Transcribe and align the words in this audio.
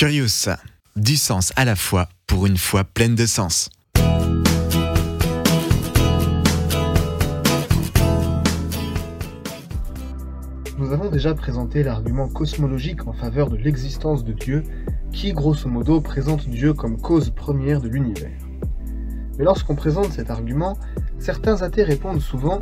Curious, 0.00 0.48
du 0.96 1.14
sens 1.18 1.52
à 1.56 1.66
la 1.66 1.76
fois 1.76 2.08
pour 2.26 2.46
une 2.46 2.56
foi 2.56 2.84
pleine 2.84 3.14
de 3.14 3.26
sens. 3.26 3.68
Nous 10.78 10.90
avons 10.90 11.10
déjà 11.10 11.34
présenté 11.34 11.82
l'argument 11.82 12.30
cosmologique 12.30 13.06
en 13.06 13.12
faveur 13.12 13.50
de 13.50 13.58
l'existence 13.58 14.24
de 14.24 14.32
Dieu, 14.32 14.62
qui 15.12 15.34
grosso 15.34 15.68
modo 15.68 16.00
présente 16.00 16.48
Dieu 16.48 16.72
comme 16.72 16.98
cause 16.98 17.28
première 17.28 17.82
de 17.82 17.88
l'univers. 17.88 18.40
Mais 19.36 19.44
lorsqu'on 19.44 19.76
présente 19.76 20.12
cet 20.12 20.30
argument, 20.30 20.78
certains 21.18 21.60
athées 21.60 21.84
répondent 21.84 22.22
souvent 22.22 22.58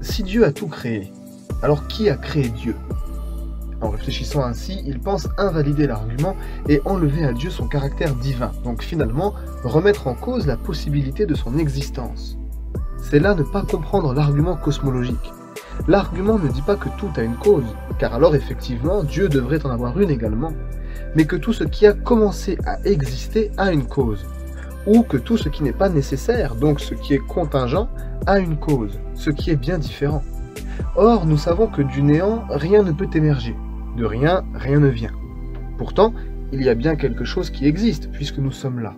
Si 0.00 0.22
Dieu 0.22 0.44
a 0.44 0.52
tout 0.52 0.68
créé, 0.68 1.12
alors 1.60 1.88
qui 1.88 2.08
a 2.08 2.16
créé 2.16 2.50
Dieu? 2.50 2.76
En 3.80 3.90
réfléchissant 3.90 4.42
ainsi, 4.42 4.82
ils 4.86 4.98
pensent 4.98 5.28
invalider 5.38 5.86
l'argument 5.86 6.34
et 6.68 6.80
enlever 6.84 7.24
à 7.24 7.32
Dieu 7.32 7.50
son 7.50 7.68
caractère 7.68 8.14
divin, 8.14 8.50
donc 8.64 8.82
finalement 8.82 9.34
remettre 9.62 10.08
en 10.08 10.14
cause 10.14 10.46
la 10.46 10.56
possibilité 10.56 11.26
de 11.26 11.34
son 11.34 11.58
existence. 11.58 12.36
C'est 13.00 13.20
là 13.20 13.34
ne 13.34 13.44
pas 13.44 13.62
comprendre 13.62 14.12
l'argument 14.12 14.56
cosmologique. 14.56 15.32
L'argument 15.86 16.38
ne 16.38 16.48
dit 16.48 16.62
pas 16.62 16.74
que 16.74 16.88
tout 16.98 17.10
a 17.16 17.22
une 17.22 17.36
cause, 17.36 17.76
car 18.00 18.14
alors 18.14 18.34
effectivement 18.34 19.04
Dieu 19.04 19.28
devrait 19.28 19.64
en 19.64 19.70
avoir 19.70 19.98
une 20.00 20.10
également, 20.10 20.52
mais 21.14 21.24
que 21.24 21.36
tout 21.36 21.52
ce 21.52 21.62
qui 21.62 21.86
a 21.86 21.92
commencé 21.92 22.58
à 22.66 22.80
exister 22.84 23.52
a 23.56 23.70
une 23.70 23.86
cause, 23.86 24.26
ou 24.86 25.02
que 25.02 25.16
tout 25.16 25.36
ce 25.36 25.48
qui 25.48 25.62
n'est 25.62 25.72
pas 25.72 25.88
nécessaire, 25.88 26.56
donc 26.56 26.80
ce 26.80 26.94
qui 26.94 27.14
est 27.14 27.18
contingent, 27.18 27.88
a 28.26 28.40
une 28.40 28.56
cause, 28.56 28.98
ce 29.14 29.30
qui 29.30 29.50
est 29.50 29.56
bien 29.56 29.78
différent. 29.78 30.24
Or, 30.96 31.26
nous 31.26 31.38
savons 31.38 31.68
que 31.68 31.82
du 31.82 32.02
néant, 32.02 32.44
rien 32.50 32.82
ne 32.82 32.92
peut 32.92 33.08
émerger, 33.14 33.54
de 33.96 34.04
rien, 34.04 34.44
rien 34.54 34.80
ne 34.80 34.88
vient. 34.88 35.12
Pourtant, 35.76 36.12
il 36.52 36.62
y 36.62 36.68
a 36.68 36.74
bien 36.74 36.96
quelque 36.96 37.24
chose 37.24 37.50
qui 37.50 37.66
existe, 37.66 38.10
puisque 38.10 38.38
nous 38.38 38.52
sommes 38.52 38.80
là. 38.80 38.94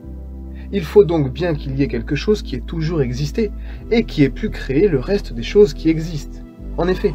Il 0.72 0.84
faut 0.84 1.04
donc 1.04 1.32
bien 1.32 1.54
qu'il 1.54 1.76
y 1.76 1.82
ait 1.82 1.88
quelque 1.88 2.14
chose 2.14 2.42
qui 2.42 2.54
ait 2.54 2.60
toujours 2.60 3.02
existé, 3.02 3.50
et 3.90 4.04
qui 4.04 4.22
ait 4.22 4.30
pu 4.30 4.50
créer 4.50 4.88
le 4.88 5.00
reste 5.00 5.32
des 5.32 5.42
choses 5.42 5.74
qui 5.74 5.88
existent. 5.88 6.40
En 6.78 6.86
effet, 6.88 7.12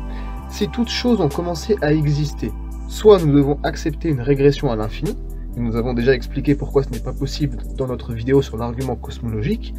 si 0.49 0.67
toutes 0.67 0.89
choses 0.89 1.21
ont 1.21 1.29
commencé 1.29 1.77
à 1.81 1.93
exister, 1.93 2.51
soit 2.87 3.23
nous 3.23 3.33
devons 3.33 3.57
accepter 3.63 4.09
une 4.09 4.21
régression 4.21 4.71
à 4.71 4.75
l'infini, 4.75 5.15
et 5.57 5.59
nous 5.59 5.75
avons 5.77 5.93
déjà 5.93 6.13
expliqué 6.13 6.53
pourquoi 6.55 6.83
ce 6.83 6.89
n'est 6.89 6.99
pas 6.99 7.13
possible 7.13 7.57
dans 7.77 7.87
notre 7.87 8.13
vidéo 8.13 8.41
sur 8.41 8.57
l'argument 8.57 8.95
cosmologique, 8.95 9.73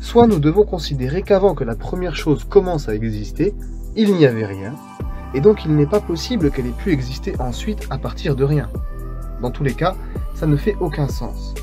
soit 0.00 0.28
nous 0.28 0.38
devons 0.38 0.64
considérer 0.64 1.22
qu'avant 1.22 1.54
que 1.54 1.64
la 1.64 1.74
première 1.74 2.14
chose 2.14 2.44
commence 2.44 2.88
à 2.88 2.94
exister, 2.94 3.52
il 3.96 4.14
n'y 4.14 4.26
avait 4.26 4.46
rien, 4.46 4.76
et 5.34 5.40
donc 5.40 5.64
il 5.64 5.74
n'est 5.74 5.86
pas 5.86 6.00
possible 6.00 6.50
qu'elle 6.50 6.66
ait 6.66 6.70
pu 6.70 6.92
exister 6.92 7.34
ensuite 7.38 7.86
à 7.90 7.98
partir 7.98 8.36
de 8.36 8.44
rien. 8.44 8.68
Dans 9.40 9.50
tous 9.50 9.64
les 9.64 9.74
cas, 9.74 9.94
ça 10.34 10.46
ne 10.46 10.56
fait 10.56 10.76
aucun 10.80 11.08
sens. 11.08 11.54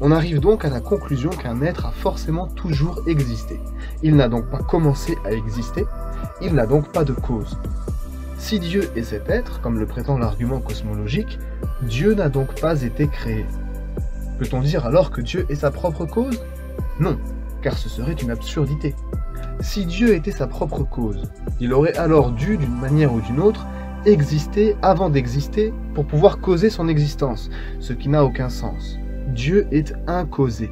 On 0.00 0.12
arrive 0.12 0.40
donc 0.40 0.64
à 0.64 0.68
la 0.68 0.80
conclusion 0.80 1.30
qu'un 1.30 1.62
être 1.62 1.86
a 1.86 1.90
forcément 1.90 2.46
toujours 2.48 3.00
existé. 3.06 3.60
Il 4.02 4.16
n'a 4.16 4.28
donc 4.28 4.46
pas 4.50 4.58
commencé 4.58 5.16
à 5.24 5.32
exister, 5.32 5.86
il 6.42 6.54
n'a 6.54 6.66
donc 6.66 6.92
pas 6.92 7.04
de 7.04 7.14
cause. 7.14 7.58
Si 8.38 8.60
Dieu 8.60 8.90
est 8.94 9.02
cet 9.02 9.30
être, 9.30 9.62
comme 9.62 9.78
le 9.78 9.86
prétend 9.86 10.18
l'argument 10.18 10.60
cosmologique, 10.60 11.38
Dieu 11.82 12.14
n'a 12.14 12.28
donc 12.28 12.60
pas 12.60 12.82
été 12.82 13.08
créé. 13.08 13.46
Peut-on 14.38 14.60
dire 14.60 14.84
alors 14.84 15.10
que 15.10 15.22
Dieu 15.22 15.46
est 15.48 15.54
sa 15.54 15.70
propre 15.70 16.04
cause? 16.04 16.38
Non, 17.00 17.18
car 17.62 17.78
ce 17.78 17.88
serait 17.88 18.12
une 18.12 18.30
absurdité. 18.30 18.94
Si 19.60 19.86
Dieu 19.86 20.14
était 20.14 20.32
sa 20.32 20.46
propre 20.46 20.84
cause, 20.84 21.22
il 21.60 21.72
aurait 21.72 21.96
alors 21.96 22.30
dû, 22.32 22.58
d'une 22.58 22.78
manière 22.78 23.12
ou 23.12 23.20
d'une 23.20 23.40
autre, 23.40 23.66
exister 24.04 24.76
avant 24.82 25.08
d'exister 25.08 25.72
pour 25.94 26.06
pouvoir 26.06 26.40
causer 26.40 26.68
son 26.68 26.88
existence, 26.88 27.50
ce 27.80 27.92
qui 27.92 28.08
n'a 28.08 28.24
aucun 28.24 28.50
sens. 28.50 28.98
Dieu 29.28 29.66
est 29.72 29.94
incausé. 30.06 30.70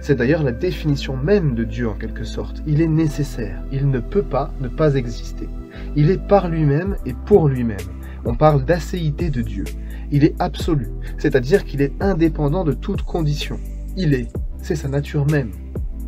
C'est 0.00 0.16
d'ailleurs 0.16 0.42
la 0.42 0.52
définition 0.52 1.16
même 1.16 1.54
de 1.54 1.64
Dieu 1.64 1.88
en 1.88 1.94
quelque 1.94 2.24
sorte. 2.24 2.62
Il 2.66 2.82
est 2.82 2.86
nécessaire, 2.86 3.64
il 3.72 3.88
ne 3.88 4.00
peut 4.00 4.22
pas 4.22 4.52
ne 4.60 4.68
pas 4.68 4.94
exister. 4.94 5.48
Il 5.96 6.10
est 6.10 6.22
par 6.22 6.48
lui-même 6.48 6.96
et 7.06 7.14
pour 7.14 7.48
lui-même. 7.48 7.78
On 8.24 8.34
parle 8.34 8.64
d'acéité 8.64 9.30
de 9.30 9.40
Dieu. 9.40 9.64
Il 10.10 10.24
est 10.24 10.34
absolu, 10.38 10.88
c'est-à-dire 11.18 11.64
qu'il 11.64 11.80
est 11.80 11.92
indépendant 12.00 12.64
de 12.64 12.72
toute 12.72 13.02
condition. 13.02 13.58
Il 13.96 14.14
est, 14.14 14.28
c'est 14.60 14.76
sa 14.76 14.88
nature 14.88 15.26
même. 15.30 15.50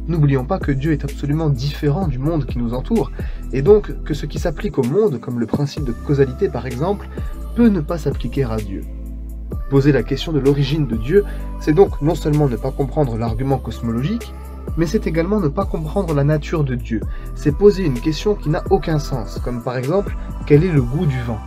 N'oublions 0.08 0.46
pas 0.46 0.58
que 0.58 0.72
Dieu 0.72 0.92
est 0.92 1.04
absolument 1.04 1.50
différent 1.50 2.08
du 2.08 2.18
monde 2.18 2.46
qui 2.46 2.56
nous 2.56 2.72
entoure, 2.72 3.12
et 3.52 3.60
donc 3.60 3.92
que 4.04 4.14
ce 4.14 4.24
qui 4.24 4.38
s'applique 4.38 4.78
au 4.78 4.82
monde, 4.82 5.20
comme 5.20 5.38
le 5.38 5.44
principe 5.44 5.84
de 5.84 5.92
causalité 5.92 6.48
par 6.48 6.66
exemple, 6.66 7.06
peut 7.54 7.68
ne 7.68 7.80
pas 7.80 7.98
s'appliquer 7.98 8.44
à 8.44 8.56
Dieu. 8.56 8.84
Poser 9.68 9.92
la 9.92 10.02
question 10.02 10.32
de 10.32 10.38
l'origine 10.38 10.86
de 10.86 10.96
Dieu, 10.96 11.24
c'est 11.60 11.74
donc 11.74 12.00
non 12.00 12.14
seulement 12.14 12.48
ne 12.48 12.56
pas 12.56 12.70
comprendre 12.70 13.18
l'argument 13.18 13.58
cosmologique, 13.58 14.32
mais 14.78 14.86
c'est 14.86 15.06
également 15.06 15.40
ne 15.40 15.48
pas 15.48 15.66
comprendre 15.66 16.14
la 16.14 16.24
nature 16.24 16.64
de 16.64 16.74
Dieu. 16.74 17.02
C'est 17.34 17.54
poser 17.54 17.84
une 17.84 18.00
question 18.00 18.34
qui 18.34 18.48
n'a 18.48 18.64
aucun 18.70 18.98
sens, 18.98 19.38
comme 19.44 19.62
par 19.62 19.76
exemple, 19.76 20.16
quel 20.46 20.64
est 20.64 20.72
le 20.72 20.82
goût 20.82 21.04
du 21.04 21.20
vent? 21.26 21.40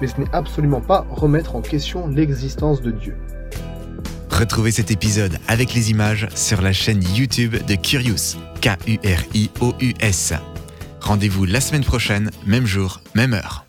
Mais 0.00 0.06
ce 0.06 0.20
n'est 0.20 0.32
absolument 0.32 0.80
pas 0.80 1.04
remettre 1.10 1.56
en 1.56 1.62
question 1.62 2.06
l'existence 2.06 2.80
de 2.80 2.92
Dieu. 2.92 3.16
Retrouvez 4.34 4.72
cet 4.72 4.90
épisode 4.90 5.38
avec 5.46 5.74
les 5.74 5.92
images 5.92 6.26
sur 6.34 6.60
la 6.60 6.72
chaîne 6.72 7.00
YouTube 7.14 7.54
de 7.54 7.76
Curious, 7.76 8.36
K-U-R-I-O-U-S. 8.60 10.32
Rendez-vous 11.00 11.44
la 11.44 11.60
semaine 11.60 11.84
prochaine, 11.84 12.32
même 12.44 12.66
jour, 12.66 13.00
même 13.14 13.32
heure. 13.32 13.62